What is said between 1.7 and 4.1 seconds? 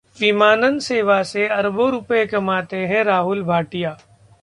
रुपये कमाते हैं राहुल भाटिया